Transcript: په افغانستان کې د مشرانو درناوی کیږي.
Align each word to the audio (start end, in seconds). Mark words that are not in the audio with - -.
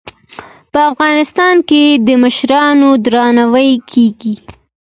په 0.71 0.79
افغانستان 0.91 1.55
کې 1.69 1.81
د 2.07 2.07
مشرانو 2.23 2.89
درناوی 3.05 3.69
کیږي. 3.91 4.35